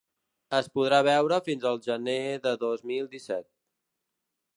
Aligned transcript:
Es 0.59 0.69
podrà 0.77 1.01
veure 1.07 1.37
fins 1.47 1.67
al 1.71 1.77
gener 1.89 2.15
de 2.47 2.55
dos 2.65 2.83
mil 2.93 3.11
disset. 3.13 3.47